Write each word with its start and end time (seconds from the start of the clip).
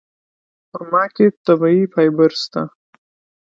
په 0.69 0.77
خرما 0.79 1.03
کې 1.15 1.25
طبیعي 1.45 1.83
فایبر 1.93 2.29
شته. 2.41 2.61